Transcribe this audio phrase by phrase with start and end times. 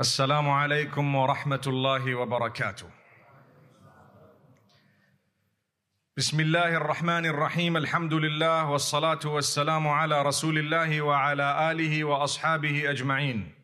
[0.00, 2.86] السلام عليكم ورحمة الله وبركاته.
[6.16, 13.54] بسم الله الرحمن الرحيم الحمد لله والصلاة والسلام على رسول الله وعلى آله وأصحابه أجمعين.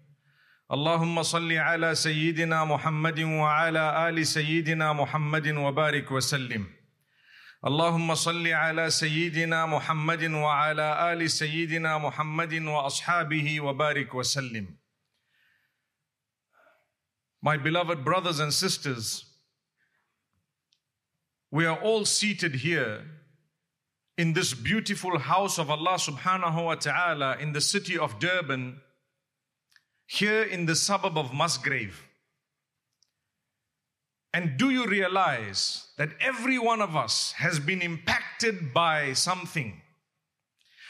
[0.73, 6.67] اللهم صل على سيدنا محمد وعلى آل سيدنا محمد وبارك وسلم.
[7.67, 14.84] اللهم صل على سيدنا محمد وعلى آل سيدنا محمد وأصحابه وبارك وسلم.
[17.45, 19.27] My beloved brothers and sisters,
[21.51, 23.03] we are all seated here
[24.17, 28.81] in this beautiful house of Allah subhanahu wa ta'ala in the city of Durban,
[30.07, 32.09] here in the suburb of Musgrave.
[34.33, 39.83] And do you realize that every one of us has been impacted by something?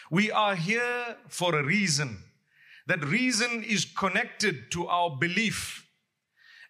[0.09, 2.18] We are here for a reason.
[2.86, 5.84] That reason is connected to our belief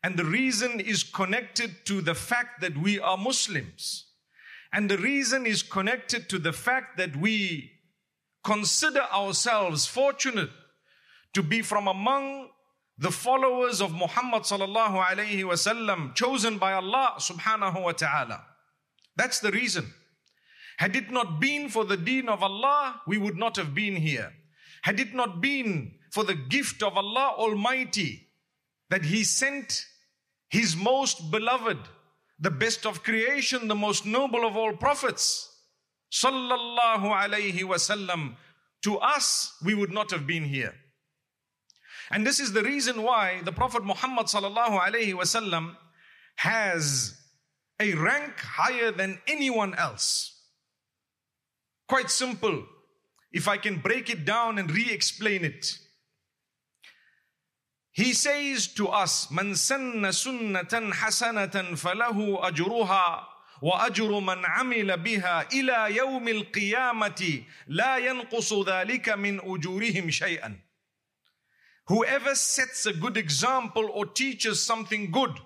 [0.04, 4.04] and the reason is connected to the fact that we are Muslims.
[4.70, 7.70] And the reason is connected to the fact that we
[8.44, 10.50] consider ourselves fortunate
[11.32, 12.50] to be from among
[12.98, 18.44] the followers of Muhammad sallallahu alayhi wasallam chosen by Allah subhanahu wa ta'ala.
[19.16, 19.90] That's the reason.
[20.76, 24.34] Had it not been for the deen of Allah, we would not have been here.
[24.82, 28.28] Had it not been for the gift of Allah Almighty
[28.90, 29.86] that He sent
[30.54, 31.78] his most beloved,
[32.38, 35.50] the best of creation, the most noble of all prophets,
[36.12, 38.36] sallallahu alayhi wasallam,
[38.84, 40.72] to us, we would not have been here.
[42.12, 45.74] And this is the reason why the Prophet Muhammad sallallahu alayhi wasallam
[46.36, 47.18] has
[47.80, 50.40] a rank higher than anyone else.
[51.88, 52.64] Quite simple.
[53.32, 55.66] If I can break it down and re-explain it.
[57.93, 63.27] He says to us, من سن سنة حسنة فله أجرها
[63.61, 70.59] وأجر من عمل بها إلى يوم القيامة لا ينقص ذلك من أجورهم شيئا.
[71.87, 75.39] Whoever sets a good example or teaches something good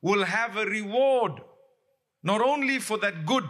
[0.00, 1.42] will have a reward
[2.22, 3.44] not only for that good,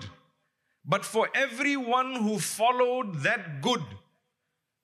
[0.84, 3.84] but for everyone who followed that good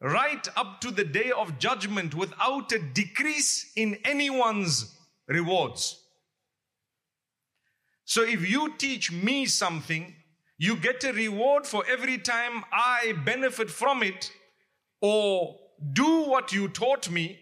[0.05, 4.95] right up to the day of judgment without a decrease in anyone's
[5.27, 5.99] rewards.
[8.05, 10.13] So if you teach me something,
[10.59, 14.31] you get a reward for every time I benefit from it
[15.01, 15.55] or
[15.91, 17.39] do what you taught me.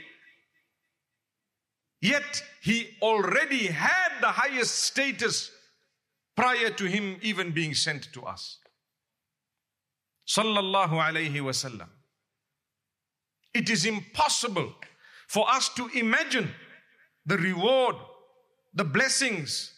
[2.02, 5.52] Yet he already had the highest status
[6.36, 8.60] prior to him even being sent to us.
[10.28, 11.88] Sallallahu alayhi wasallam.
[13.54, 14.74] It is impossible
[15.28, 16.50] for us to imagine
[17.26, 17.96] the reward,
[18.74, 19.74] the blessings,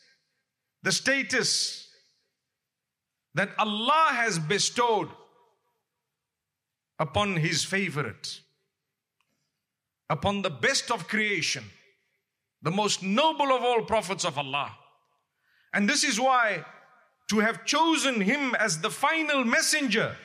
[0.84, 1.88] the status
[3.36, 5.10] that Allah has bestowed
[7.00, 8.42] upon His favorite,
[10.10, 11.64] upon the best of creation,
[12.63, 14.71] the most noble of all prophets of Allah.
[15.73, 16.65] And this is why
[17.31, 20.17] to have chosen him as the final messenger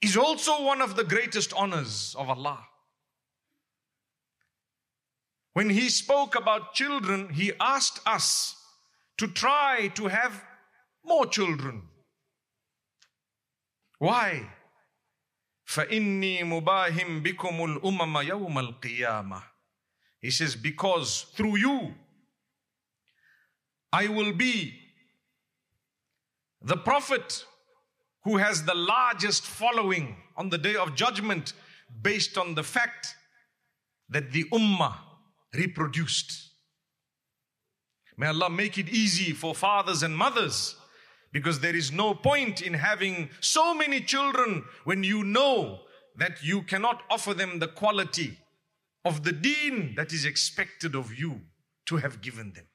[0.00, 2.66] is also one of the greatest honors of Allah.
[5.52, 8.56] When He spoke about children, He asked us
[9.18, 10.42] to try to have
[11.04, 11.82] more children.
[13.98, 14.50] Why?
[15.68, 19.42] فَإِنِّي مُبَاهِمْ بِكُمُ الْأُمَمَ يَوْمَ الْقِيَامَةِ
[20.21, 21.93] he says, because through you,
[23.93, 24.73] I will be
[26.61, 27.45] the prophet
[28.23, 31.53] who has the largest following on the day of judgment
[32.01, 33.15] based on the fact
[34.09, 34.95] that the ummah
[35.53, 36.51] reproduced.
[38.17, 40.75] May Allah make it easy for fathers and mothers
[41.31, 45.81] because there is no point in having so many children when you know
[46.17, 48.37] that you cannot offer them the quality
[49.05, 51.41] of the deen that is expected of you
[51.85, 52.65] to have given them.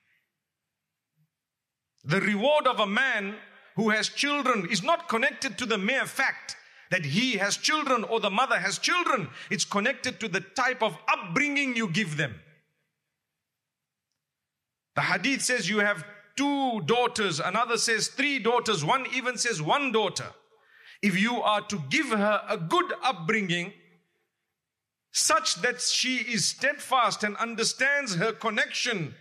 [2.04, 3.36] The reward of a man
[3.76, 6.56] who has children is not connected to the mere fact
[6.90, 9.28] that he has children or the mother has children.
[9.50, 12.34] It's connected to the type of upbringing you give them.
[14.94, 16.04] The hadith says you have
[16.36, 20.26] two daughters, another says three daughters, one even says one daughter.
[21.02, 23.72] If you are to give her a good upbringing,
[25.12, 29.14] such that she is steadfast and understands her connection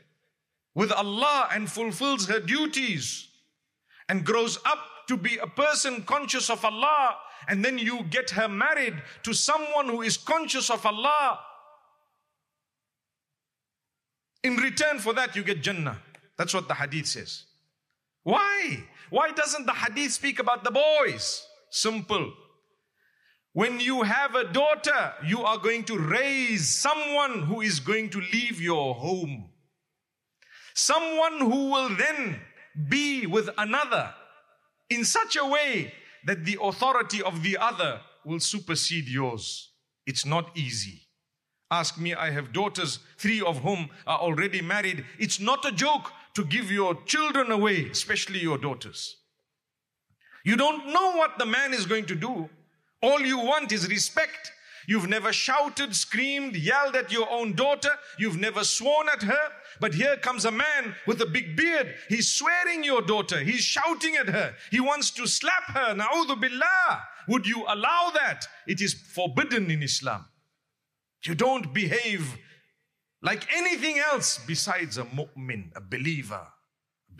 [0.73, 3.27] with Allah and fulfills her duties
[4.07, 7.17] and grows up to be a person conscious of Allah,
[7.49, 11.39] and then you get her married to someone who is conscious of Allah.
[14.43, 15.99] In return for that, you get Jannah.
[16.37, 17.43] That's what the hadith says.
[18.23, 18.83] Why?
[19.09, 21.45] Why doesn't the hadith speak about the boys?
[21.69, 22.31] Simple.
[23.53, 28.21] When you have a daughter, you are going to raise someone who is going to
[28.31, 29.49] leave your home.
[30.73, 32.39] Someone who will then
[32.87, 34.13] be with another
[34.89, 35.93] in such a way
[36.25, 39.71] that the authority of the other will supersede yours.
[40.05, 41.01] It's not easy.
[41.69, 45.05] Ask me, I have daughters, three of whom are already married.
[45.19, 49.17] It's not a joke to give your children away, especially your daughters.
[50.43, 52.49] You don't know what the man is going to do.
[53.01, 54.51] All you want is respect.
[54.87, 57.91] You've never shouted, screamed, yelled at your own daughter.
[58.17, 59.49] You've never sworn at her.
[59.79, 61.95] But here comes a man with a big beard.
[62.09, 63.39] He's swearing your daughter.
[63.39, 64.55] He's shouting at her.
[64.69, 65.95] He wants to slap her.
[65.95, 67.01] Na'udhu billah.
[67.27, 68.47] Would you allow that?
[68.67, 70.25] It is forbidden in Islam.
[71.23, 72.37] You don't behave
[73.21, 76.47] like anything else besides a mu'min, a believer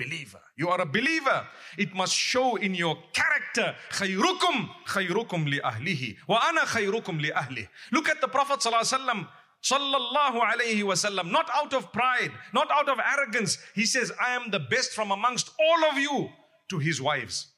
[0.00, 0.41] Believer.
[0.56, 1.47] You are a believer.
[1.79, 3.75] It must show in your character.
[3.91, 7.69] خيركم خيركم لأهله وأنا خيركم لأهله.
[7.93, 9.26] Look at the Prophet sallallahu
[9.62, 11.31] sallallahu alayhi wasallam.
[11.31, 13.58] Not out of pride, not out of arrogance.
[13.75, 16.29] He says, I am the best from amongst all of you
[16.69, 17.53] to his wives.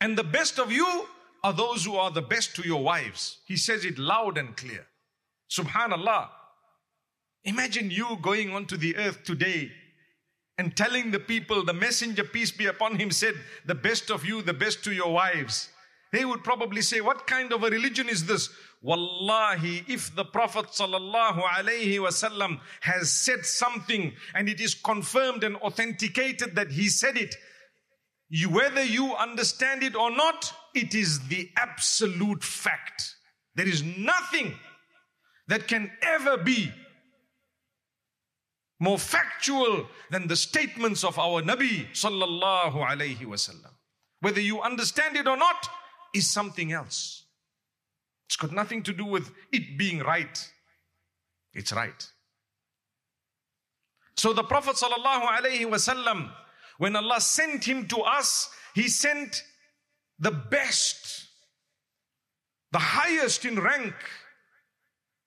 [0.00, 1.06] And the best of you
[1.44, 3.38] are those who are the best to your wives.
[3.46, 4.86] He says it loud and clear.
[5.50, 6.28] Subhanallah.
[7.44, 9.70] Imagine you going onto the earth today
[10.59, 13.33] and telling the people, the messenger, peace be upon him, said,
[13.65, 15.69] the best of you, the best to your wives.
[16.11, 18.49] They would probably say, what kind of a religion is this?
[18.81, 26.71] Wallahi, if the Prophet wasallam has said something and it is confirmed and authenticated that
[26.71, 27.35] he said it,
[28.27, 33.15] you, whether you understand it or not, it is the absolute fact.
[33.55, 34.55] There is nothing
[35.47, 36.69] that can ever be
[38.79, 43.71] more factual than the statements of our Nabi sallallahu alayhi wasallam.
[44.21, 45.69] Whether you understand it or not
[46.13, 47.25] is something else.
[48.27, 50.51] It's got nothing to do with it being right.
[51.53, 52.07] It's right.
[54.15, 56.31] So the Prophet sallallahu alayhi wasallam,
[56.77, 59.43] when Allah sent him to us, he sent
[60.19, 61.27] the best,
[62.71, 63.93] the highest in rank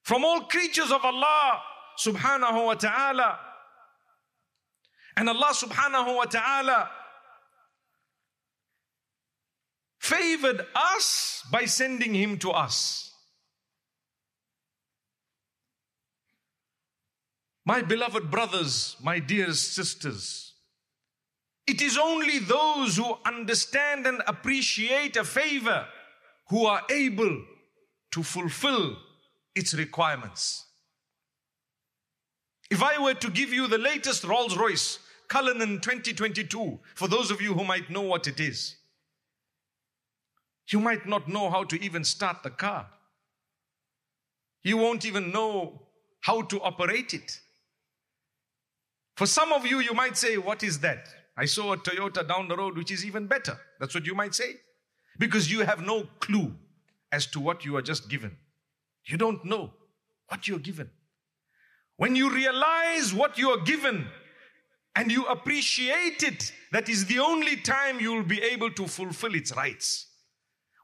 [0.03, 1.61] from all creatures of Allah
[1.97, 3.39] subhanahu wa ta'ala.
[5.15, 6.89] And Allah subhanahu wa ta'ala
[9.99, 13.11] favored us by sending him to us.
[17.65, 20.53] My beloved brothers, my dearest sisters,
[21.65, 25.87] it is only those who understand and appreciate a favor
[26.49, 27.41] who are able
[28.11, 28.97] to fulfill
[29.55, 30.65] its requirements.
[32.73, 37.39] If I were to give you the latest Rolls Royce Cullinan 2022, for those of
[37.39, 38.77] you who might know what it is,
[40.69, 42.87] you might not know how to even start the car.
[44.63, 45.83] You won't even know
[46.21, 47.39] how to operate it.
[49.17, 51.09] For some of you, you might say, What is that?
[51.37, 53.55] I saw a Toyota down the road which is even better.
[53.79, 54.55] That's what you might say.
[55.19, 56.51] because you have no clue
[57.11, 58.35] as to what you are just given.
[59.05, 59.73] You don't know
[60.27, 60.89] what you're given.
[62.03, 64.05] When you realize what you are given
[64.93, 69.33] and you appreciate it, that is the only time you will be able to fulfill
[69.33, 70.07] its rights.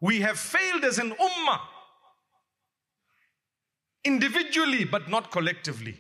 [0.02, 1.60] We have failed as an ummah,
[4.06, 6.00] individually but not collectively.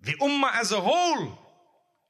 [0.00, 1.38] The ummah as a whole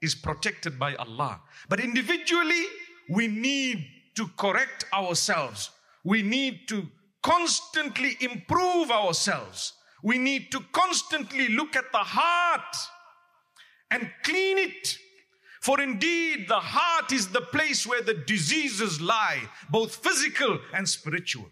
[0.00, 1.42] is protected by Allah.
[1.68, 2.64] But individually,
[3.10, 5.68] we need to correct ourselves.
[6.02, 6.88] We need to
[7.22, 9.74] constantly improve ourselves.
[10.02, 12.76] We need to constantly look at the heart
[13.90, 14.98] and clean it.
[15.60, 21.46] For indeed, the heart is the place where the diseases lie, both physical and spiritual.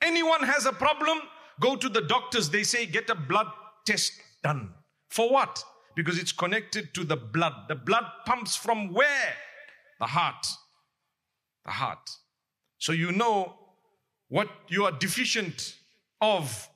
[0.00, 1.18] Anyone has a problem,
[1.60, 2.48] go to the doctors.
[2.50, 3.48] They say, get a blood
[3.86, 4.72] test done.
[5.10, 5.62] For what?
[5.96, 7.54] Because it's connected to the blood.
[7.68, 9.34] The blood pumps from where?
[9.98, 10.46] The heart.
[11.64, 12.10] The heart.
[12.78, 13.54] So you know
[14.28, 15.74] what you are deficient
[16.20, 16.68] of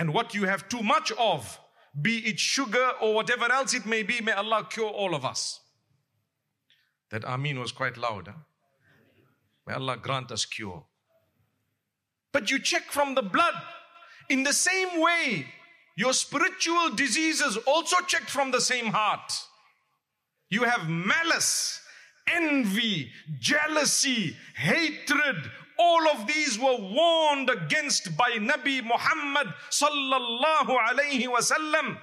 [0.00, 1.60] and what you have too much of,
[2.00, 5.60] be it sugar or whatever else it may be, may Allah cure all of us.
[7.10, 8.28] That Amin was quite loud.
[8.28, 8.38] Huh?
[9.66, 10.84] May Allah grant us cure.
[12.32, 13.52] But you check from the blood.
[14.30, 15.44] In the same way,
[15.96, 19.30] your spiritual diseases also checked from the same heart.
[20.48, 21.78] You have malice,
[22.26, 25.50] envy, jealousy, hatred.
[25.79, 31.97] All of these were warned against by Nabi Muhammad sallallahu alayhi wasallam.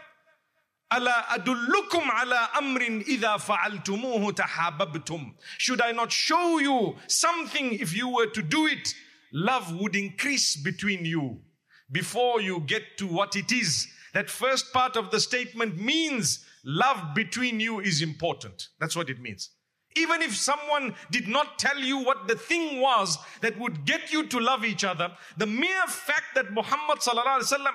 [0.92, 8.09] ألا أدلكم على أمر إذا فعلتموه تحاببتم Should I not show you something if you
[8.09, 8.92] were to do it
[9.33, 11.40] love would increase between you
[11.90, 13.88] before you get to what it is.
[14.14, 18.69] That first part of the statement means love between you is important.
[18.78, 19.50] That's what it means.
[19.98, 24.27] Even if someone did not tell you what the thing was that would get you
[24.27, 27.00] to love each other, the mere fact that Muhammad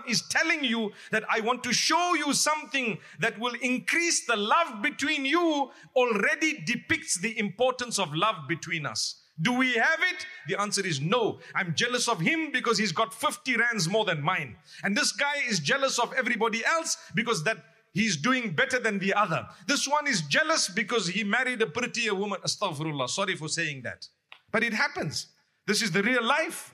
[0.08, 4.82] is telling you that I want to show you something that will increase the love
[4.82, 9.22] between you already depicts the importance of love between us.
[9.40, 10.26] Do we have it?
[10.46, 11.40] The answer is no.
[11.54, 14.56] I'm jealous of him because he's got 50 rands more than mine.
[14.84, 17.56] And this guy is jealous of everybody else because that
[17.93, 19.47] he's doing better than the other.
[19.67, 22.39] This one is jealous because he married a prettier woman.
[22.45, 23.09] Astaghfirullah.
[23.09, 24.07] Sorry for saying that.
[24.51, 25.27] But it happens.
[25.65, 26.73] This is the real life.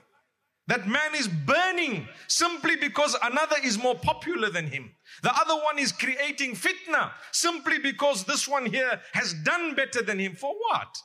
[0.66, 4.94] That man is burning simply because another is more popular than him.
[5.22, 10.18] The other one is creating fitna simply because this one here has done better than
[10.18, 10.34] him.
[10.34, 10.96] For what?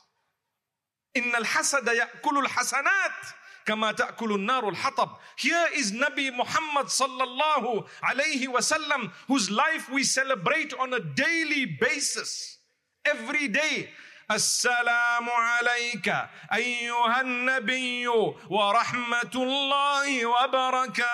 [1.16, 3.26] إن الحسد يأكل الحسنات
[3.65, 5.09] كما تأكل النار الحطب.
[5.37, 12.57] Here is Nabi Muhammad sallallahu alayhi wasallam whose life we celebrate on a daily basis.
[13.05, 13.89] Every day.
[14.31, 16.09] السلام عليك
[16.53, 18.07] أيها النبي
[18.49, 21.05] ورحمة الله وبركاته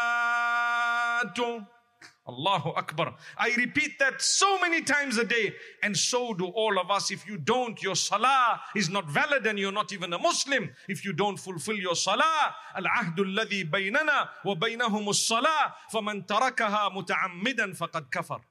[2.27, 3.15] Allahu Akbar.
[3.37, 7.09] I repeat that so many times a day, and so do all of us.
[7.09, 10.69] If you don't, your salah is not valid and you're not even a Muslim.
[10.87, 13.67] If you don't fulfill your salah, Al Ahdul Ladhi
[14.45, 18.41] wa Salah, Faman Tarakaha Muta'ammidan Faqad Kafar.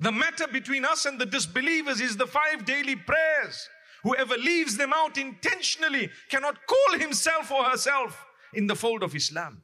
[0.00, 3.68] The matter between us and the disbelievers is the five daily prayers.
[4.04, 9.62] Whoever leaves them out intentionally cannot call himself or herself in the fold of Islam.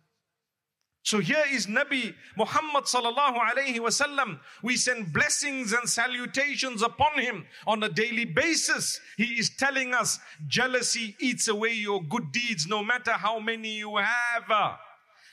[1.03, 4.39] So here is Nabi Muhammad sallallahu alayhi wasallam.
[4.63, 9.01] We send blessings and salutations upon him on a daily basis.
[9.17, 13.97] He is telling us jealousy eats away your good deeds no matter how many you
[13.97, 14.79] have.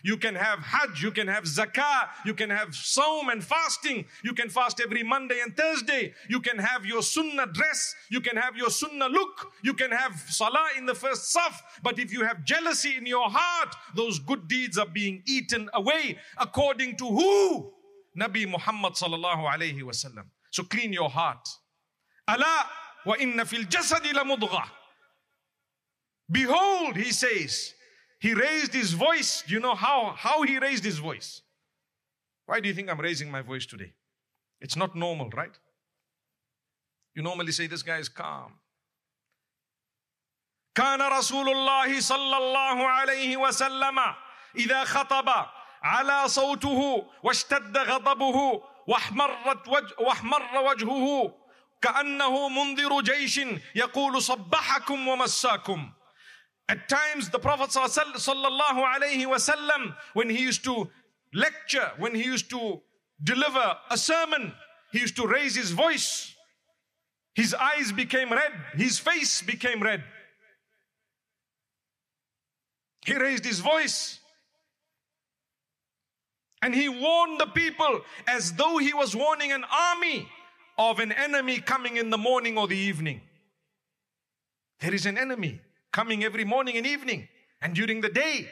[0.04, 4.06] You can have Hajj, you can have Zakah, you can have Saum and fasting.
[4.24, 6.14] You can fast every Monday and Thursday.
[6.30, 10.14] You can have your Sunnah dress, you can have your Sunnah look, you can have
[10.30, 11.60] Salah in the first saf.
[11.84, 16.18] But if you have jealousy in your heart, those good deeds are being eaten away
[16.38, 17.74] according to who?
[18.18, 20.26] Nabi Muhammad sallallahu alayhi wasallam.
[20.52, 21.48] So clean your heart.
[22.28, 22.66] Allah
[23.06, 24.24] wa inna fil jasadi la.
[26.30, 27.74] Behold, he says,
[28.20, 29.44] he raised his voice.
[29.48, 31.42] Do you know how, how he raised his voice?
[32.46, 33.94] Why do you think I'm raising my voice today?
[34.60, 35.56] It's not normal, right?
[37.14, 38.54] You normally say this guy is calm.
[40.76, 44.00] كان رسول الله صلى الله عليه وسلم
[44.56, 45.30] إذا خطب
[45.84, 51.38] على صوته واشتد غضبه واحمرت وجه واحمر وجهه
[51.82, 53.42] كأنه منذر جيش
[53.76, 55.94] يقول صبحكم ومساكم
[56.70, 57.70] at times, the Prophet
[59.26, 60.90] wasallam, when he used to
[61.34, 62.82] lecture, when he used to
[63.24, 64.54] deliver a sermon,
[64.92, 66.34] he used to raise his voice
[67.36, 70.04] His eyes became red, his face became red.
[73.06, 74.20] He raised his voice
[76.62, 80.28] and he warned the people as though he was warning an army
[80.78, 83.22] of an enemy coming in the morning or the evening.
[84.80, 85.62] There is an enemy
[85.98, 87.28] coming every morning and evening,
[87.60, 88.48] and during the day,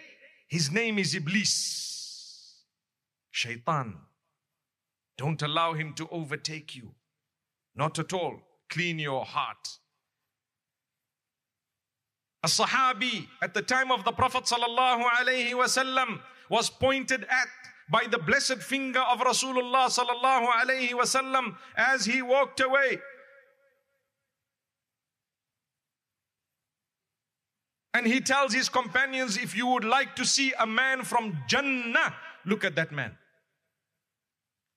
[0.48, 1.54] his name is Iblis,
[3.30, 3.94] Shaitan.
[5.16, 6.96] Don't allow him to overtake you.
[7.75, 8.40] Not at all.
[8.72, 9.68] Clean your heart.
[12.44, 17.48] A Sahabi at the time of the Prophet sallallahu was pointed at
[17.92, 22.98] by the blessed finger of Rasulullah sallallahu as he walked away.
[27.96, 32.14] And he tells his companions, if you would like to see a man from Jannah,
[32.46, 33.18] look at that man.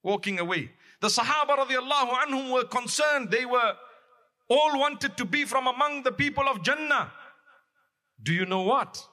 [0.04, 0.70] Walking away.
[1.00, 3.32] The Sahaba radiallahu anhum were concerned.
[3.32, 3.72] They were
[4.48, 7.10] all wanted to be from among the people of Jannah.
[8.22, 9.04] Do you know what?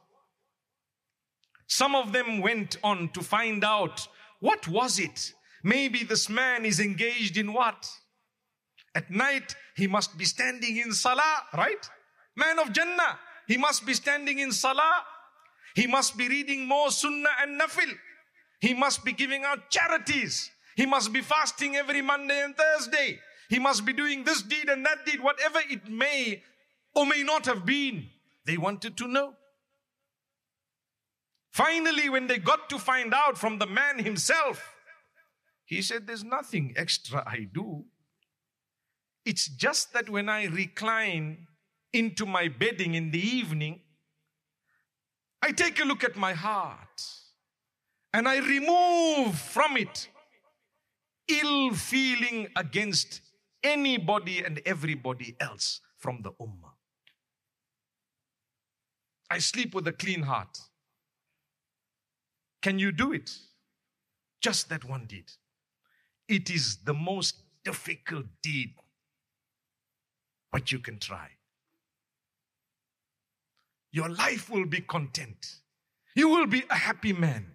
[1.65, 4.07] Some of them went on to find out
[4.39, 5.33] what was it?
[5.63, 7.89] Maybe this man is engaged in what?
[8.93, 11.89] At night, he must be standing in salah, right?
[12.35, 15.03] Man of Jannah, he must be standing in salah.
[15.75, 17.91] He must be reading more sunnah and nafil.
[18.59, 20.49] He must be giving out charities.
[20.75, 23.19] He must be fasting every Monday and Thursday.
[23.49, 26.41] He must be doing this deed and that deed, whatever it may
[26.93, 28.07] or may not have been.
[28.45, 29.33] They wanted to know.
[31.51, 34.75] Finally, when they got to find out from the man himself,
[35.63, 37.85] he said, There's nothing extra I do.
[39.25, 41.47] It's just that when I recline
[41.95, 43.79] into my bedding in the evening,
[45.41, 47.01] I take a look at my heart
[48.13, 50.09] and I remove from it
[51.27, 53.21] ill feeling against
[53.63, 56.73] anybody and everybody else from the ummah.
[59.31, 60.59] I sleep with a clean heart.
[62.61, 63.31] Can you do it?
[64.41, 65.31] Just that one deed.
[66.27, 68.75] It is the most difficult deed,
[70.51, 71.34] but you can try.
[73.95, 75.37] Your life will be content.
[76.17, 77.45] You will be a happy man.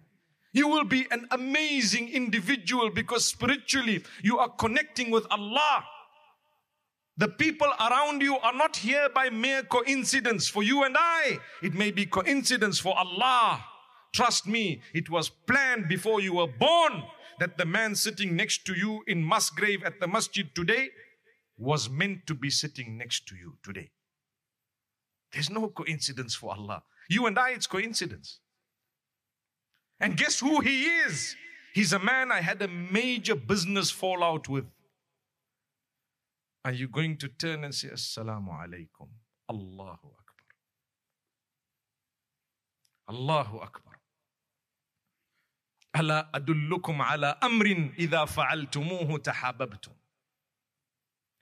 [0.53, 5.85] You will be an amazing individual because spiritually you are connecting with Allah.
[7.15, 11.37] The people around you are not here by mere coincidence for you and I.
[11.61, 13.63] It may be coincidence for Allah.
[14.11, 17.03] Trust me, it was planned before you were born
[17.39, 20.89] that the man sitting next to you in Musgrave at the masjid today
[21.55, 23.91] was meant to be sitting next to you today.
[25.32, 26.82] There's no coincidence for Allah.
[27.08, 28.40] You and I, it's coincidence.
[30.00, 31.36] And guess who he is?
[31.74, 34.64] He's a man I had a major business fallout with.
[36.64, 39.08] Are you going to turn and say, Assalamu alaikum?
[39.48, 40.46] Allahu Akbar.
[43.08, 43.92] Allahu Akbar.
[45.96, 49.92] ألا أدلكم على أمر إذا فعلتموه تحاببتم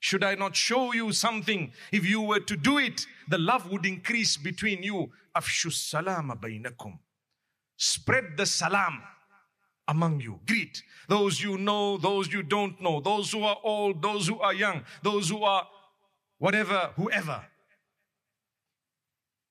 [0.01, 1.73] Should I not show you something?
[1.91, 5.12] If you were to do it, the love would increase between you.
[5.36, 6.98] Afshu salama bainakum.
[7.78, 9.02] Spread the salam
[9.88, 10.40] among you.
[10.46, 14.54] Greet those you know, those you don't know, those who are old, those who are
[14.54, 15.68] young, those who are
[16.38, 17.44] whatever, whoever.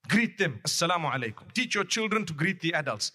[0.08, 0.60] Greet them.
[0.64, 1.52] Assalamu alaikum.
[1.52, 3.12] Teach your children to greet the adults.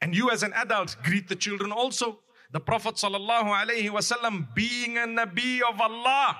[0.00, 2.18] And you as an adult, greet the children also.
[2.52, 6.36] The Prophet sallallahu alaihi wasallam being a Nabi of Allah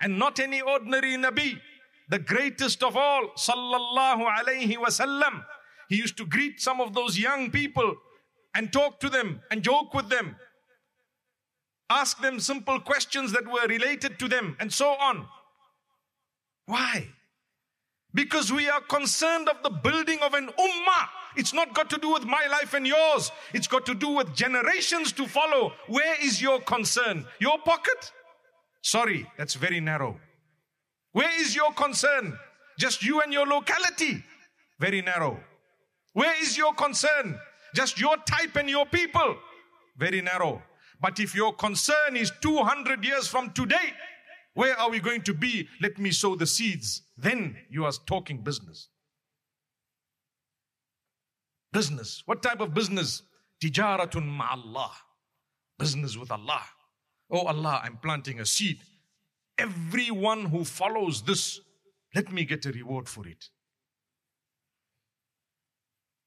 [0.00, 1.60] and not any ordinary Nabi,
[2.08, 5.44] the greatest of all, sallallahu alaihi wasallam.
[5.88, 7.96] He used to greet some of those young people
[8.54, 10.36] and talk to them and joke with them.
[11.90, 15.26] Ask them simple questions that were related to them and so on.
[16.66, 17.08] Why?
[18.12, 21.08] Because we are concerned of the building of an ummah.
[21.36, 23.30] It's not got to do with my life and yours.
[23.54, 25.72] It's got to do with generations to follow.
[25.86, 27.26] Where is your concern?
[27.38, 28.12] Your pocket?
[28.82, 30.18] Sorry, that's very narrow.
[31.18, 32.38] Where is your concern?
[32.78, 34.22] Just you and your locality?
[34.78, 35.36] Very narrow.
[36.12, 37.36] Where is your concern?
[37.74, 39.34] Just your type and your people?
[39.96, 40.62] Very narrow.
[41.00, 43.94] But if your concern is 200 years from today,
[44.54, 45.66] where are we going to be?
[45.82, 47.02] Let me sow the seeds.
[47.16, 48.86] Then you are talking business.
[51.72, 52.22] Business.
[52.26, 53.22] What type of business?
[53.60, 54.92] Tijaratun ma'allah.
[55.80, 56.62] Business with Allah.
[57.28, 58.78] Oh Allah, I'm planting a seed.
[59.58, 61.60] Everyone who follows this,
[62.14, 63.48] let me get a reward for it.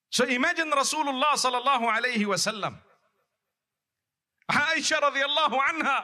[0.10, 2.78] So imagine Rasulullah sallallahu alayhi wasallam.
[4.52, 6.04] Aisha radiallahu anha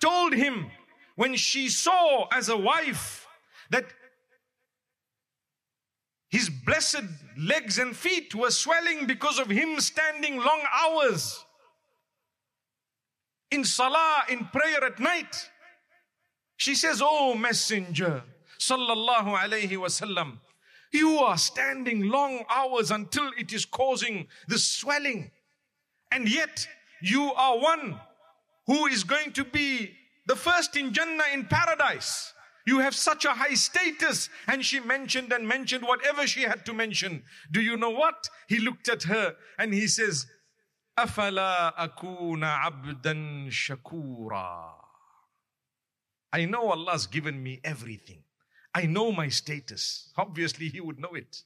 [0.00, 0.66] told him,
[1.14, 3.26] when she saw as a wife
[3.70, 3.84] that
[6.28, 7.04] his blessed
[7.38, 11.44] legs and feet were swelling because of him standing long hours
[13.50, 15.50] in salah, in prayer at night.
[16.57, 18.23] She says, Oh messenger,
[18.59, 20.37] sallallahu alayhi wasallam,
[20.91, 25.31] you are standing long hours until it is causing the swelling.
[26.11, 26.67] And yet
[27.01, 27.99] you are one
[28.67, 29.91] who is going to be
[30.27, 32.33] the first in Jannah in paradise.
[32.67, 34.29] You have such a high status.
[34.47, 37.23] And she mentioned and mentioned whatever she had to mention.
[37.51, 38.29] Do you know what?
[38.47, 40.27] He looked at her and he says,
[40.97, 44.84] أَفَلَا أَكُونَ عَبْدًا شَكُورًا
[46.36, 48.18] I know Allah's given me everything.
[48.74, 50.12] I know my status.
[50.18, 51.42] Obviously, He would know it.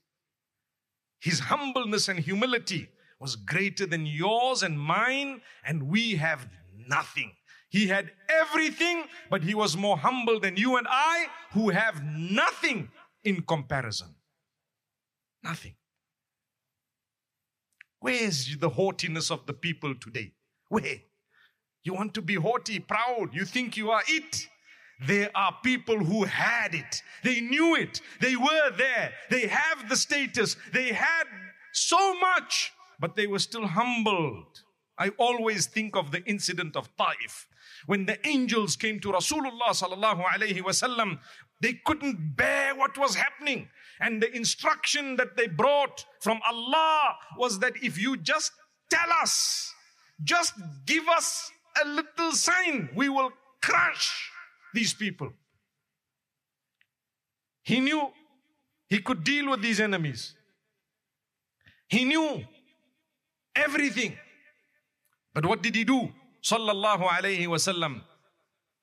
[1.21, 2.89] His humbleness and humility
[3.21, 6.49] was greater than yours and mine, and we have
[6.89, 7.31] nothing.
[7.69, 12.89] He had everything, but he was more humble than you and I, who have nothing
[13.23, 14.17] in comparison.
[15.45, 15.77] Nothing.
[18.01, 20.33] Where's the haughtiness of the people today?
[20.69, 20.97] Where?
[21.85, 24.49] You want to be haughty, proud, you think you are it.
[25.07, 27.03] There are people who had it.
[27.25, 28.01] They knew it.
[28.21, 29.13] They were there.
[29.31, 30.57] They have the status.
[30.73, 31.25] They had
[31.73, 34.61] so much, but they were still humbled.
[34.99, 37.47] I always think of the incident of Taif.
[37.87, 41.19] When the angels came to Rasulullah sallallahu alayhi wasallam,
[41.63, 43.69] they couldn't bear what was happening.
[44.01, 48.53] And the instruction that they brought from Allah was that if you just
[48.91, 49.73] tell us,
[50.23, 50.53] just
[50.85, 51.51] give us
[51.83, 53.31] a little sign, we will
[53.63, 54.31] crush
[54.75, 55.33] these people.
[57.63, 58.11] He knew
[58.89, 60.35] he could deal with these enemies.
[61.89, 62.45] He knew
[63.55, 64.17] everything.
[65.35, 66.13] But what did he do?
[66.43, 68.03] Sallallahu alayhi wasallam.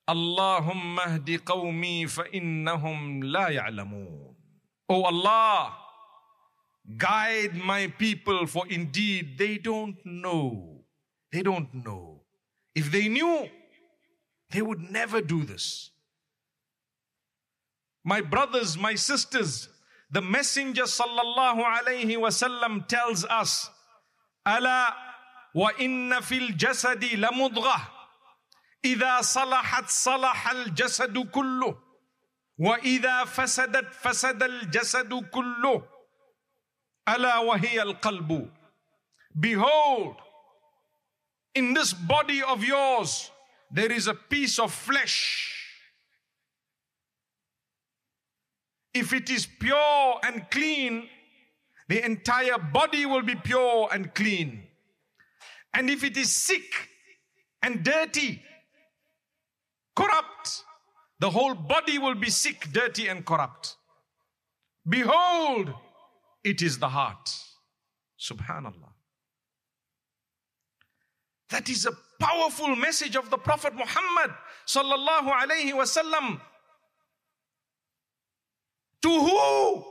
[0.08, 4.36] Allahumma ahdi qawmi fa innahum la ya'lamun.
[4.88, 5.74] Oh Allah,
[6.96, 10.86] guide my people for indeed they don't know.
[11.34, 12.22] They don't know.
[12.74, 13.50] If they knew,
[14.51, 15.91] they would never do this.
[18.05, 19.69] My brothers, my sisters,
[20.11, 23.71] the Messenger sallallahu alayhi wasallam tells us,
[24.45, 24.95] "Ala
[25.55, 27.89] wa inna fil jasadi lamudghah
[28.85, 31.79] إذا صلحت صلح الجسد كله
[32.59, 35.89] وإذا فسدت فسد الجسد كله
[37.09, 38.51] ألا وهي القلب
[39.39, 40.17] Behold,
[41.55, 43.31] in this body of yours,
[43.72, 45.54] there is a piece of flesh.
[48.94, 51.08] If it is pure and clean,
[51.88, 54.64] the entire body will be pure and clean.
[55.74, 56.90] And if it is sick
[57.62, 58.42] and dirty,
[59.96, 60.64] corrupt,
[61.20, 63.76] the whole body will be sick, dirty, and corrupt.
[64.88, 65.74] Behold,
[66.44, 67.30] it is the heart.
[68.20, 68.94] Subhanallah.
[71.50, 74.32] That is a powerful message of the Prophet Muhammad
[74.66, 76.40] sallallahu alayhi wasallam.
[79.04, 79.86] To who?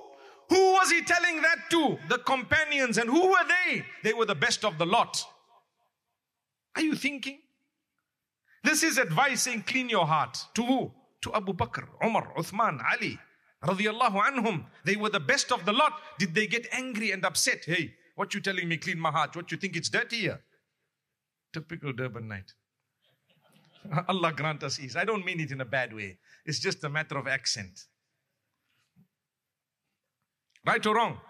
[0.49, 1.99] Who was he telling that to?
[2.09, 2.99] The companions.
[2.99, 3.85] And who were they?
[4.03, 5.25] They were the best of the lot.
[6.77, 7.39] Are you thinking?
[8.63, 10.39] This is advice saying clean your heart.
[10.55, 10.93] To who?
[11.23, 13.19] To Abu Bakr, Umar, Uthman, Ali,
[13.65, 14.67] radiallahu anhum.
[14.85, 15.93] They were the best of the lot.
[16.19, 17.65] Did they get angry and upset?
[17.65, 19.35] Hey, what you telling me clean my heart?
[19.35, 20.41] What you think it's dirty here?
[21.53, 22.53] Typical Durban night.
[24.09, 24.97] Allah grant us ease.
[24.97, 26.19] I don't mean it in a bad way.
[26.45, 27.85] It's just a matter of accent.
[30.65, 31.21] Right or wrong?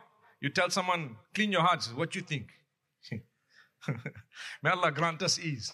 [0.40, 2.48] You tell someone, clean your hearts, what you think?
[4.62, 5.72] May Allah grant us ease.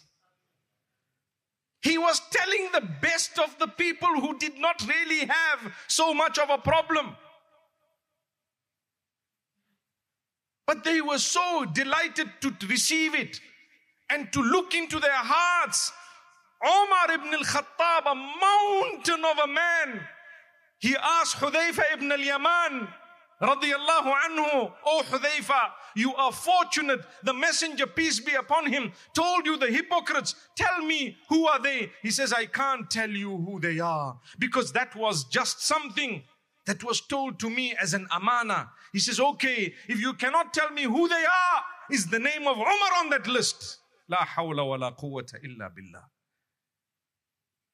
[1.82, 6.38] He was telling the best of the people who did not really have so much
[6.38, 7.16] of a problem.
[10.64, 13.40] But they were so delighted to receive it
[14.12, 15.92] and to look into their hearts.
[16.64, 20.00] Omar ibn al-Khattab, a mountain of a man,
[20.78, 22.88] he asked Hudayfa ibn al-Yaman,
[23.40, 27.00] radiyallahu anhu, Oh Hudayfa, you are fortunate.
[27.24, 30.34] The messenger, peace be upon him, told you the hypocrites.
[30.56, 31.90] Tell me, who are they?
[32.02, 36.22] He says, I can't tell you who they are because that was just something
[36.66, 38.70] that was told to me as an amana.
[38.92, 42.56] He says, okay, if you cannot tell me who they are, is the name of
[42.56, 43.78] Umar on that list?
[44.12, 46.04] La hawla wa la quwwata illa billah.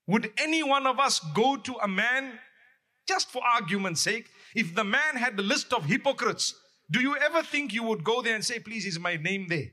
[0.06, 2.38] Would any one of us go to a man,
[3.06, 6.54] just for argument's sake, if the man had a list of hypocrites,
[6.90, 9.70] do you ever think you would go there and say, please, is my name there?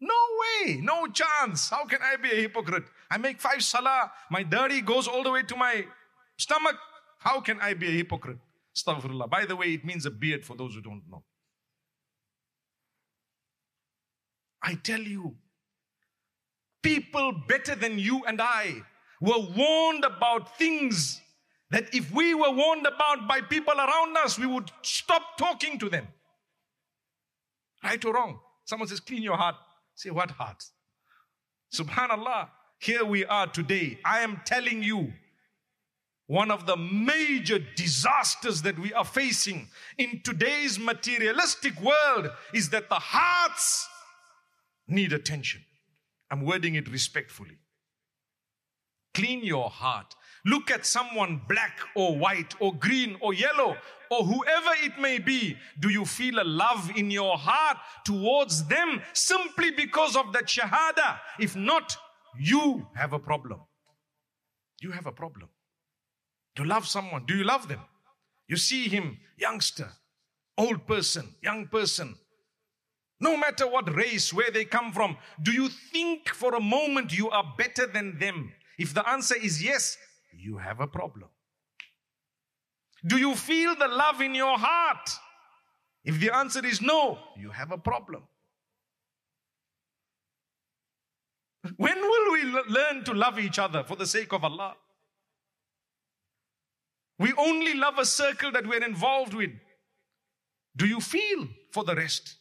[0.00, 1.70] No way, no chance.
[1.70, 2.84] How can I be a hypocrite?
[3.10, 4.10] I make five salah.
[4.30, 5.84] My dirty goes all the way to my
[6.36, 6.76] stomach.
[7.20, 8.38] How can I be a hypocrite?
[8.76, 9.30] Astaghfirullah.
[9.30, 11.22] By the way, it means a beard for those who don't know.
[14.62, 15.36] I tell you,
[16.84, 18.82] people better than you and I
[19.20, 21.20] were warned about things
[21.70, 25.88] that if we were warned about by people around us, we would stop talking to
[25.88, 26.06] them.
[27.82, 28.38] Right or wrong?
[28.64, 29.56] Someone says, clean your heart.
[29.94, 30.62] Say, what heart?
[31.72, 32.48] Subhanallah.
[32.78, 33.98] Here we are today.
[34.04, 35.12] I am telling you,
[36.26, 39.68] one of the major disasters that we are facing
[39.98, 43.88] in today's materialistic world is that the hearts
[44.86, 45.62] need attention.
[46.30, 47.58] I'm wording it respectfully.
[49.14, 50.14] Clean your heart.
[50.44, 53.76] Look at someone black or white or green or yellow
[54.10, 55.56] or whoever it may be.
[55.80, 61.18] Do you feel a love in your heart towards them simply because of that shahada?
[61.38, 61.96] If not,
[62.38, 63.60] you have a problem.
[64.80, 65.48] You have a problem.
[66.58, 67.24] You love someone.
[67.26, 67.80] Do you love them?
[68.48, 69.90] You see him, youngster,
[70.58, 72.16] old person, young person,
[73.24, 77.30] no matter what race, where they come from, do you think for a moment you
[77.30, 78.52] are better than them?
[78.78, 79.96] If the answer is yes,
[80.36, 81.30] you have a problem.
[83.06, 85.10] Do you feel the love in your heart?
[86.04, 88.22] If the answer is no, you have a problem.
[91.76, 94.76] When will we learn to love each other for the sake of Allah?
[97.18, 99.52] We only love a circle that we're involved with.
[100.76, 102.36] Do you feel for the rest?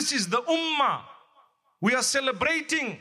[0.00, 1.02] This is the ummah.
[1.82, 2.98] We are celebrating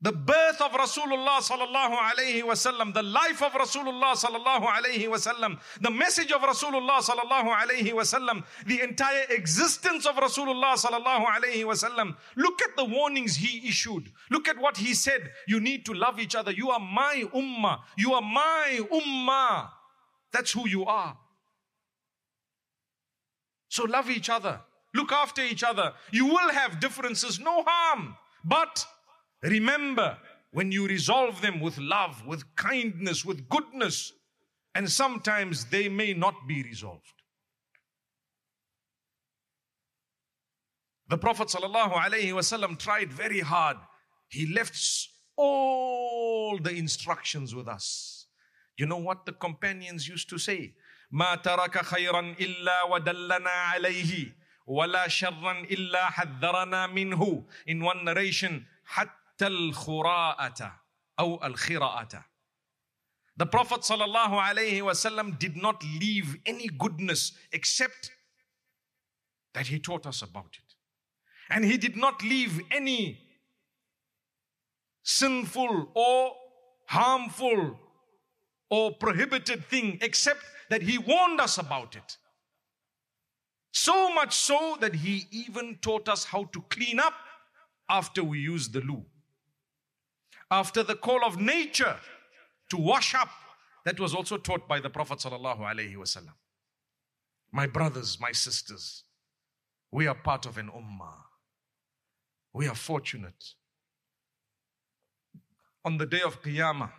[0.00, 5.92] the birth of Rasulullah sallallahu alayhi wasallam, the life of Rasulullah sallallahu alayhi wasallam, the
[5.92, 12.16] message of Rasulullah sallallahu alayhi wasallam, the entire existence of Rasulullah sallallahu alayhi wasallam.
[12.34, 14.10] Look at the warnings he issued.
[14.32, 15.30] Look at what he said.
[15.46, 16.50] You need to love each other.
[16.50, 17.78] You are my ummah.
[17.96, 19.68] You are my ummah.
[20.32, 21.16] That's who you are.
[23.68, 24.62] So love each other.
[24.93, 25.93] Look after each other.
[26.11, 28.15] You will have differences, no harm.
[28.43, 28.85] But
[29.41, 30.17] remember,
[30.51, 34.13] when you resolve them with love, with kindness, with goodness,
[34.75, 37.13] and sometimes they may not be resolved.
[41.09, 43.77] The Prophet ﷺ tried very hard.
[44.29, 44.75] He left
[45.35, 48.27] all the instructions with us.
[48.77, 50.75] You know what the companions used to say?
[51.11, 54.33] ما ترك خيرا إلا ودلنا عليه
[54.67, 60.79] ولا شرا إلا حذرنا منه in one narration حتى الخراءة
[61.19, 62.25] أو الخراءة
[63.35, 68.11] The Prophet sallallahu alaihi wasallam did not leave any goodness except
[69.53, 70.75] that he taught us about it.
[71.49, 73.19] And he did not leave any
[75.01, 76.35] sinful or
[76.87, 77.79] harmful
[78.69, 82.17] or prohibited thing except that he warned us about it.
[83.80, 87.14] So much so that he even taught us how to clean up
[87.88, 89.04] after we use the loo.
[90.50, 91.96] After the call of nature
[92.70, 93.28] to wash up,
[93.84, 96.26] that was also taught by the Prophet sallallahu.
[97.52, 99.04] My brothers, my sisters,
[99.92, 101.22] we are part of an ummah.
[102.52, 103.54] We are fortunate.
[105.84, 106.90] On the day of Qiyamah,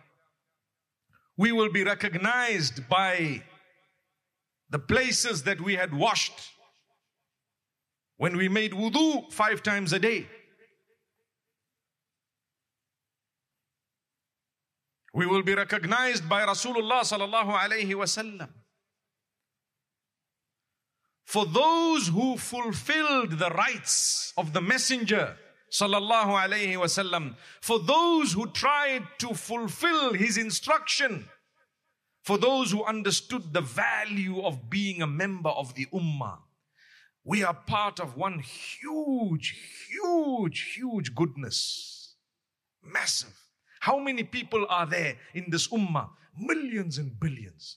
[1.36, 3.42] we will be recognized by
[4.70, 6.40] the places that we had washed
[8.20, 10.28] when we made wudu five times a day.
[15.14, 18.50] We will be recognized by Rasulullah sallallahu alayhi wasallam.
[21.24, 25.38] For those who fulfilled the rights of the messenger
[25.72, 31.26] sallallahu alayhi wasallam, for those who tried to fulfill his instruction,
[32.22, 36.36] for those who understood the value of being a member of the ummah,
[37.24, 39.56] we are part of one huge,
[39.88, 42.14] huge, huge goodness.
[42.82, 43.36] Massive.
[43.80, 46.08] How many people are there in this ummah?
[46.38, 47.76] Millions and billions.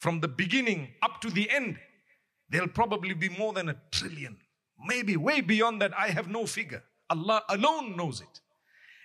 [0.00, 1.78] From the beginning up to the end,
[2.50, 4.36] there'll probably be more than a trillion.
[4.84, 6.82] Maybe way beyond that, I have no figure.
[7.08, 8.40] Allah alone knows it.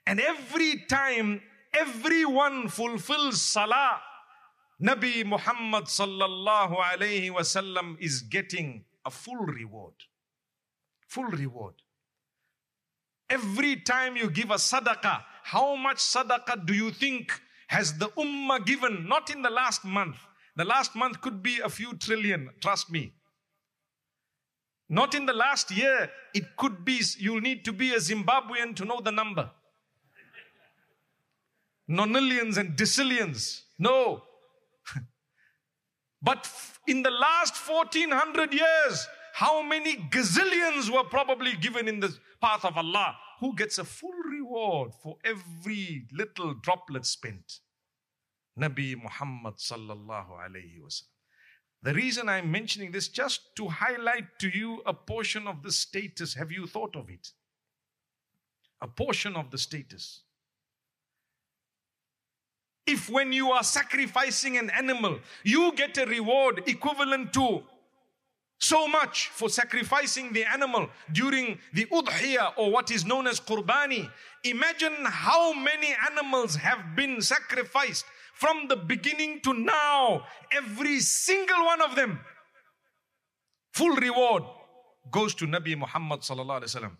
[0.07, 1.41] And every time
[1.73, 3.99] everyone fulfills salah,
[4.81, 9.93] Nabi Muhammad sallallahu alayhi wasallam is getting a full reward.
[11.07, 11.75] Full reward.
[13.29, 17.31] Every time you give a sadaqah, how much sadaqah do you think
[17.67, 19.07] has the ummah given?
[19.07, 20.17] Not in the last month.
[20.57, 23.13] The last month could be a few trillion, trust me.
[24.89, 26.09] Not in the last year.
[26.33, 29.49] It could be, you'll need to be a Zimbabwean to know the number.
[31.89, 33.61] Nonillions and decillions.
[33.79, 34.23] No.
[36.21, 36.49] But
[36.87, 42.77] in the last 1400 years, how many gazillions were probably given in the path of
[42.77, 43.15] Allah?
[43.39, 47.59] Who gets a full reward for every little droplet spent?
[48.59, 51.13] Nabi Muhammad sallallahu alayhi wasallam.
[51.83, 56.33] The reason I'm mentioning this just to highlight to you a portion of the status.
[56.33, 57.29] Have you thought of it?
[58.81, 60.23] A portion of the status.
[62.87, 67.63] If when you are sacrificing an animal, you get a reward equivalent to
[68.59, 74.09] so much for sacrificing the animal during the udhiyah or what is known as qurbani.
[74.43, 80.25] Imagine how many animals have been sacrificed from the beginning to now.
[80.51, 82.19] Every single one of them.
[83.73, 84.43] Full reward
[85.11, 86.97] goes to Nabi Muhammad sallallahu alaihi wasallam.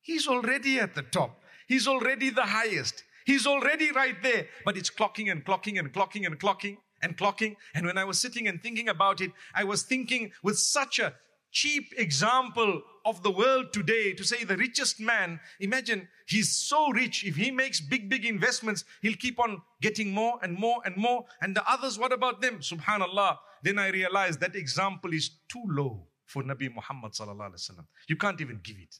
[0.00, 1.40] He's already at the top.
[1.68, 3.04] He's already the highest.
[3.26, 4.46] He's already right there.
[4.64, 7.56] But it's clocking and clocking and clocking and clocking and clocking.
[7.74, 11.12] And when I was sitting and thinking about it, I was thinking with such a
[11.50, 17.24] cheap example of the world today to say the richest man, imagine he's so rich.
[17.24, 21.24] If he makes big, big investments, he'll keep on getting more and more and more.
[21.42, 22.58] And the others, what about them?
[22.58, 23.38] Subhanallah.
[23.62, 27.86] Then I realized that example is too low for Nabi Muhammad sallallahu alaihi wasallam.
[28.06, 28.96] You can't even give it.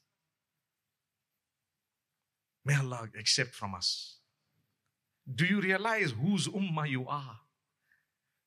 [2.64, 4.15] May Allah accept from us.
[5.34, 7.36] Do you realize whose ummah you are?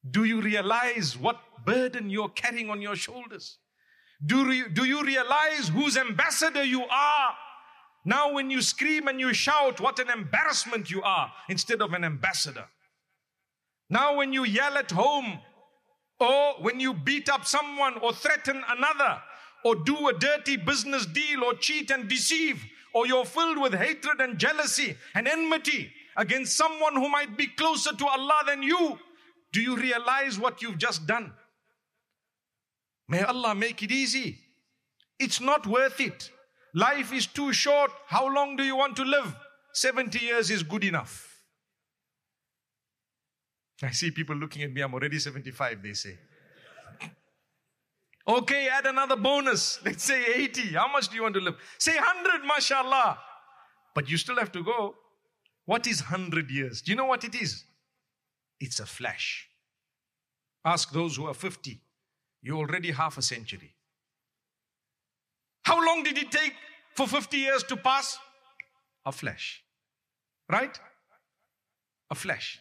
[0.10, 3.58] Do you realize what burden you're carrying on your shoulders?
[4.26, 7.32] Do you, do you realize whose ambassador you are?
[8.06, 12.06] Now, when you scream and you shout, what an embarrassment you are instead of an
[12.06, 12.65] ambassador.
[13.89, 15.39] Now, when you yell at home,
[16.20, 19.22] or when you beat up someone or threaten another,
[19.65, 22.63] or do a dirty business deal, or cheat and deceive,
[22.94, 27.95] or you're filled with hatred and jealousy and enmity against someone who might be closer
[27.95, 29.00] to Allah than you,
[29.52, 31.34] do you realize what you've just done?
[33.08, 34.39] May Allah make it easy.
[35.19, 36.30] It's not worth it.
[36.74, 37.91] Life is too short.
[38.08, 39.36] How long do you want to live?
[39.74, 41.26] 70 years is good enough.
[43.82, 46.17] I see people looking at me, I'm already 75, they say.
[48.28, 49.80] Okay, add another bonus.
[49.86, 50.74] Let's say 80.
[50.74, 51.56] How much do you want to live?
[51.80, 53.17] Say 100, mashallah.
[53.95, 54.93] But you still have to go.
[55.69, 56.82] What is 100 years?
[56.82, 57.63] Do you know what it is?
[58.60, 59.47] It's a flash.
[60.65, 61.79] Ask those who are 50.
[62.41, 63.75] You're already half a century.
[65.62, 66.53] How long did it take
[66.95, 68.17] for 50 years to pass?
[69.05, 69.63] A flash.
[70.51, 70.75] Right?
[72.10, 72.60] A flash.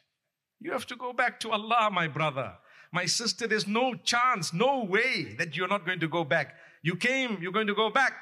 [0.60, 2.58] You have to go back to Allah, my brother.
[2.92, 6.56] My sister, there's no chance, no way that you're not going to go back.
[6.82, 8.12] You came, you're going to go back.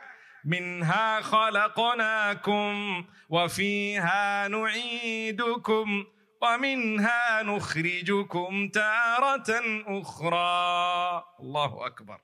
[0.46, 6.06] منها خلقناكم وفيها نعيدكم
[6.42, 12.22] ومنها نخرجكم تارة أخرى الله أكبر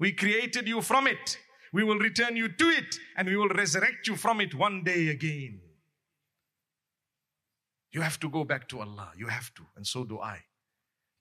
[0.00, 1.38] We created you from it.
[1.72, 5.08] We will return you to it and we will resurrect you from it one day
[5.08, 5.60] again.
[7.90, 9.12] You have to go back to Allah.
[9.16, 9.62] You have to.
[9.76, 10.44] And so do I.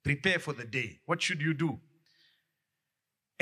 [0.04, 1.00] Prepare for the day.
[1.06, 1.80] What should you do?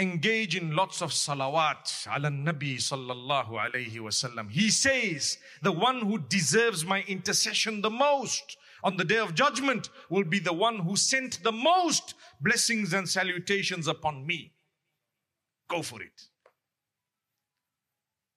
[0.01, 4.51] Engage in lots of salawat ala Nabi sallallahu alayhi wasallam.
[4.51, 9.91] He says, the one who deserves my intercession the most on the day of judgment
[10.09, 14.55] will be the one who sent the most blessings and salutations upon me.
[15.69, 16.23] Go for it.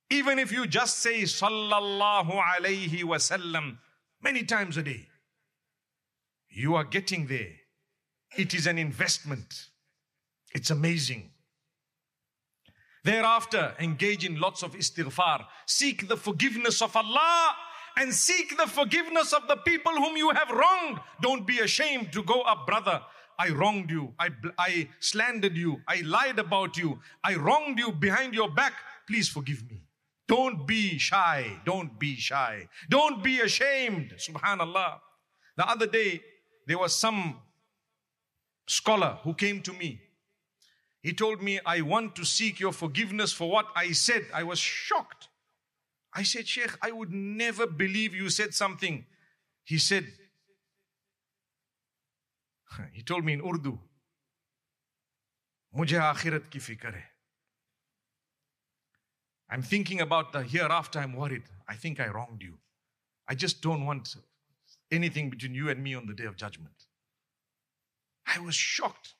[0.10, 3.78] Even if you just say sallallahu alayhi wasallam
[4.21, 5.08] many times a day,
[6.49, 7.54] you are getting there.
[8.38, 9.67] It is an investment.
[10.54, 11.30] It's amazing.
[13.03, 15.45] Thereafter, engage in lots of istighfar.
[15.65, 17.55] Seek the forgiveness of Allah
[17.97, 20.99] and seek the forgiveness of the people whom you have wronged.
[21.21, 23.01] Don't be ashamed to go up, brother.
[23.37, 24.13] I wronged you.
[24.19, 25.81] I, I slandered you.
[25.87, 26.99] I lied about you.
[27.23, 28.73] I wronged you behind your back.
[29.07, 29.83] Please forgive me.
[30.27, 31.60] Don't be shy.
[31.65, 32.67] Don't be shy.
[32.89, 34.13] Don't be ashamed.
[34.17, 34.99] Subhanallah.
[35.58, 36.21] The other day,
[36.65, 37.37] there was some
[38.67, 39.99] scholar who came to me.
[41.04, 44.25] He told me, I want to seek your forgiveness for what I said.
[44.33, 45.27] I was shocked.
[46.13, 49.06] I said, Sheikh, I would never believe you said something.
[49.65, 50.08] He said,
[52.93, 53.77] he told me in Urdu,
[55.75, 57.04] Mujhe akhirat ki hai.
[59.49, 61.43] I'm thinking about the hereafter, I'm worried.
[61.67, 62.60] I think I wronged you.
[63.27, 64.15] I just don't want
[64.89, 66.75] anything between you and me on the day of judgment.
[68.25, 69.15] I was shocked.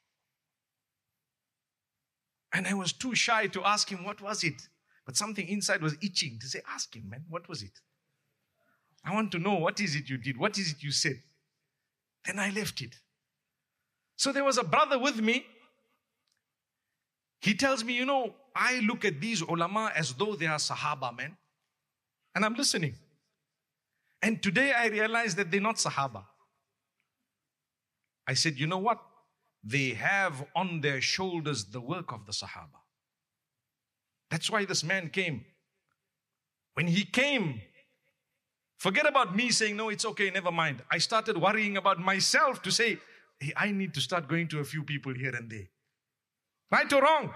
[2.54, 4.68] And I was too shy to ask him, what was it?
[5.06, 7.82] But something inside was itching to say, ask him, man, what was it?
[9.04, 10.38] I want to know what is it you did?
[10.38, 11.20] What is it you said?
[12.26, 12.96] Then I left it.
[14.16, 15.46] So there was a brother with me.
[17.42, 21.18] He tells me, you know, I look at these ulama as though they are Sahaba,
[21.18, 21.36] man.
[22.36, 22.96] And I'm listening.
[24.22, 26.24] And today I realize that they're not Sahaba.
[28.26, 29.00] I said, you know what?
[29.64, 32.82] They have on their shoulders the work of the Sahaba.
[34.30, 35.46] That's why this man came.
[36.74, 37.62] When he came,
[38.78, 40.82] forget about me saying, no, it's okay, never mind.
[40.92, 42.98] I started worrying about myself to say,
[43.40, 45.70] hey, I need to start going to a few people here and there.
[46.72, 47.34] Right or wrong?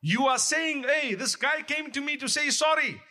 [0.00, 3.02] You are saying, hey, this guy came to me to say sorry.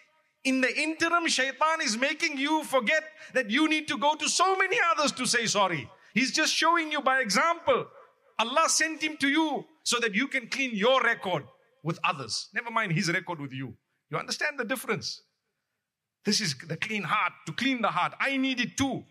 [0.46, 4.56] In the interim, shaitan is making you forget that you need to go to so
[4.56, 5.90] many others to say sorry.
[6.14, 7.88] He's just showing you by example.
[8.40, 11.44] Allah sent him to you so that you can clean your record
[11.84, 12.50] with others.
[12.54, 13.74] Never mind his record with you.
[14.10, 15.22] You understand the difference?
[16.26, 18.14] This is the clean heart, to clean the heart.
[18.20, 19.04] I need it too.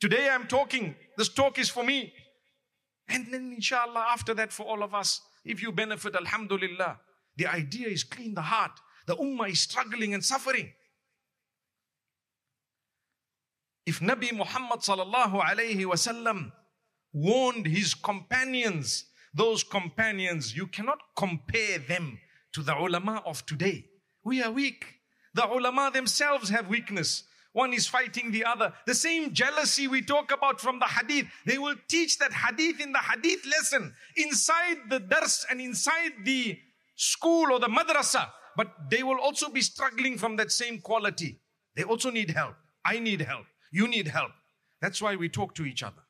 [0.00, 0.94] Today I'm talking.
[1.16, 2.12] This talk is for me.
[3.08, 6.98] And then inshallah, after that for all of us, if you benefit, alhamdulillah.
[7.36, 8.72] The idea is clean the heart.
[9.06, 10.72] The ummah is struggling and suffering.
[13.86, 16.52] If Nabi Muhammad sallallahu alayhi wasallam
[17.12, 22.18] warned his companions, those companions, you cannot compare them
[22.52, 23.84] to the ulama of today.
[24.24, 24.84] We are weak.
[25.34, 27.24] The ulama themselves have weakness.
[27.52, 28.72] One is fighting the other.
[28.86, 31.26] The same jealousy we talk about from the hadith.
[31.46, 36.58] They will teach that hadith in the hadith lesson inside the dars and inside the
[36.96, 38.28] school or the madrasa.
[38.56, 41.40] But they will also be struggling from that same quality.
[41.74, 42.54] They also need help.
[42.84, 43.46] I need help.
[43.72, 44.32] You need help.
[44.80, 46.02] That's why we talk to each other.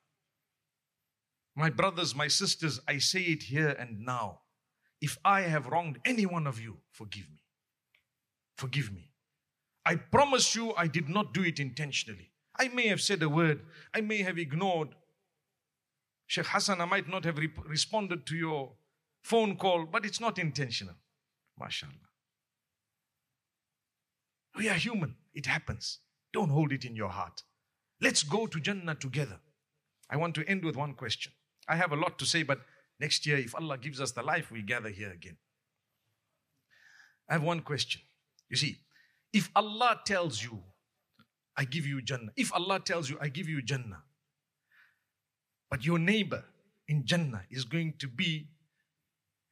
[1.55, 4.41] My brothers, my sisters, I say it here and now.
[5.01, 7.43] If I have wronged any one of you, forgive me.
[8.55, 9.11] Forgive me.
[9.85, 12.31] I promise you I did not do it intentionally.
[12.59, 13.61] I may have said a word.
[13.93, 14.89] I may have ignored.
[16.27, 18.73] Sheikh Hassan, I might not have re- responded to your
[19.23, 20.95] phone call, but it's not intentional.
[21.59, 22.11] MashaAllah.
[24.55, 25.15] We are human.
[25.33, 25.99] It happens.
[26.33, 27.43] Don't hold it in your heart.
[27.99, 29.39] Let's go to Jannah together.
[30.09, 31.31] I want to end with one question.
[31.71, 32.59] I have a lot to say, but
[32.99, 35.37] next year, if Allah gives us the life, we gather here again.
[37.29, 38.01] I have one question.
[38.49, 38.79] You see,
[39.31, 40.61] if Allah tells you,
[41.57, 44.03] I give you Jannah, if Allah tells you, I give you Jannah,
[45.69, 46.43] but your neighbor
[46.89, 48.49] in Jannah is going to be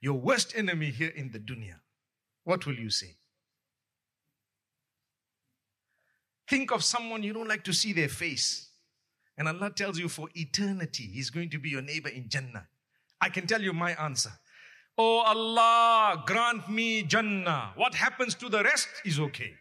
[0.01, 1.75] your worst enemy here in the dunya,
[2.43, 3.15] what will you say?
[6.49, 8.68] Think of someone you don't like to see their face.
[9.38, 12.66] And Allah tells you for eternity, He's going to be your neighbor in Jannah.
[13.20, 14.30] I can tell you my answer.
[14.96, 17.72] Oh Allah, grant me Jannah.
[17.74, 19.54] What happens to the rest is okay.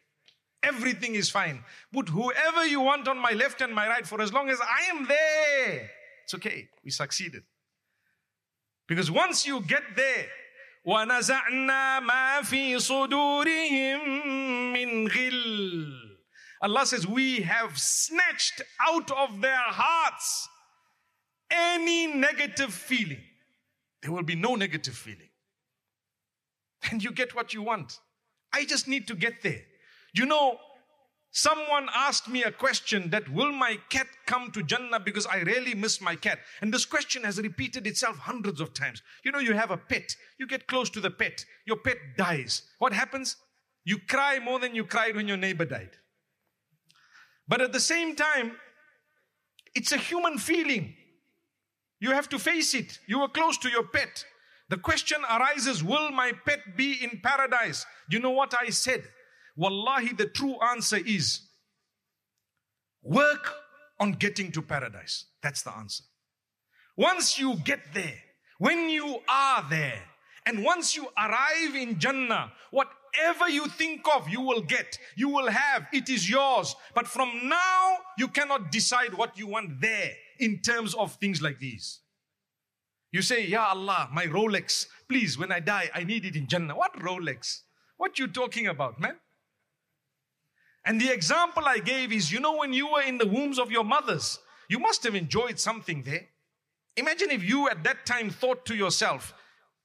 [0.61, 1.63] Everything is fine.
[1.91, 4.95] Put whoever you want on my left and my right for as long as I
[4.95, 5.89] am there.
[6.23, 6.69] It's okay.
[6.83, 7.43] We succeeded.
[8.87, 10.27] Because once you get there,
[10.85, 14.03] وَنَزَعْنَا مَا فِي صُدُورِهِم
[14.73, 16.06] مِّن غِلٍّ
[16.60, 20.48] Allah says, We have snatched out of their hearts
[21.50, 23.22] any negative feeling.
[24.02, 25.28] There will be no negative feeling.
[26.90, 27.98] And you get what you want.
[28.52, 29.60] I just need to get there.
[30.14, 30.58] You know,
[31.32, 35.74] someone asked me a question that will my cat come to Jannah because I really
[35.74, 36.38] miss my cat?
[36.60, 39.02] And this question has repeated itself hundreds of times.
[39.24, 42.62] You know, you have a pet, you get close to the pet, your pet dies.
[42.78, 43.36] What happens?
[43.84, 45.90] You cry more than you cried when your neighbor died.
[47.48, 48.52] But at the same time,
[49.74, 50.94] it's a human feeling.
[52.00, 52.98] You have to face it.
[53.06, 54.24] You are close to your pet.
[54.68, 57.86] The question arises, will my pet be in paradise?
[58.10, 59.02] You know what I said?
[59.56, 61.40] Wallahi, the true answer is
[63.02, 63.54] work
[63.98, 65.24] on getting to paradise.
[65.42, 66.04] That's the answer.
[66.96, 68.18] Once you get there,
[68.58, 70.02] when you are there,
[70.46, 75.28] and once you arrive in Jannah, what whatever you think of, you will get, you
[75.28, 76.74] will have, it is yours.
[76.94, 81.58] But from now, you cannot decide what you want there in terms of things like
[81.58, 82.00] these.
[83.10, 86.76] You say, Ya Allah, my Rolex, please, when I die, I need it in Jannah.
[86.76, 87.60] What Rolex?
[87.96, 89.16] What you talking about, man?
[90.84, 93.70] And the example I gave is, you know, when you were in the wombs of
[93.70, 94.38] your mothers,
[94.68, 96.28] you must have enjoyed something there.
[96.96, 99.34] Imagine if you at that time thought to yourself,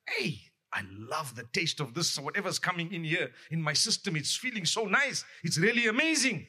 [0.07, 0.41] hey,
[0.73, 4.15] I love the taste of this, whatever's coming in here in my system.
[4.15, 5.23] It's feeling so nice.
[5.43, 6.47] It's really amazing.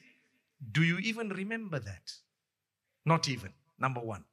[0.71, 2.11] Do you even remember that?
[3.05, 3.53] Not even.
[3.77, 4.23] Number one.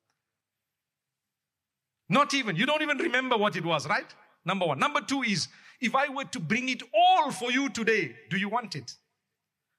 [2.09, 2.57] Not even.
[2.57, 4.07] You don't even remember what it was, right?
[4.45, 4.79] Number one.
[4.79, 5.49] Number two is
[5.81, 8.95] if I were to bring it all for you today, do you want it?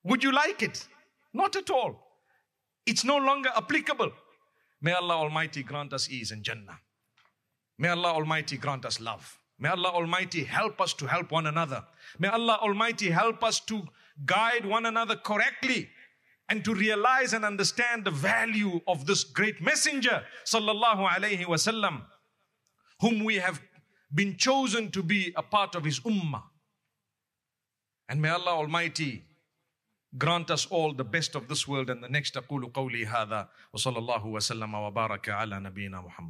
[0.04, 0.86] Would you like it?
[1.34, 1.96] Not at all.
[2.86, 4.12] It's no longer applicable.
[4.82, 6.80] May Allah Almighty grant us ease and Jannah.
[7.80, 9.40] May Allah Almighty grant us love.
[9.59, 11.85] May Allah Almighty help us to help one another.
[12.19, 13.87] May Allah Almighty help us to
[14.25, 15.91] guide one another correctly
[16.49, 22.03] and to realize and understand the value of this great messenger, sallallahu alaihi wasallam,
[23.01, 23.61] whom we have
[24.15, 26.43] been chosen to be a part of his ummah.
[28.09, 29.25] And may Allah Almighty
[30.17, 32.35] grant us all the best of this world and the next.
[32.37, 36.27] أقول قولي هذا وصلى الله وسلم وبارك على نبينا محمد